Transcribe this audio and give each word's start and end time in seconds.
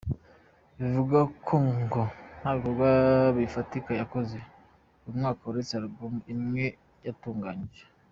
Bivugwa 0.79 1.19
ko 1.45 1.55
ngo 1.77 2.01
nta 2.39 2.51
bikorwa 2.55 2.89
bifatika 3.37 3.89
yakoze 4.01 4.37
uyu 5.03 5.15
mwaka 5.17 5.41
uretse 5.49 5.73
album 5.81 6.13
imwe 6.33 6.65
yatunganyije. 7.05 7.83